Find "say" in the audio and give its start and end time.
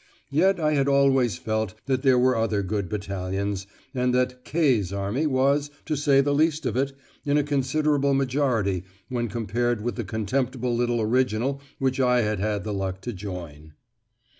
5.95-6.21